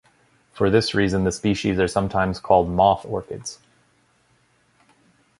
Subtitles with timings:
[0.51, 3.59] For this reason, the species are sometimes called moth orchids.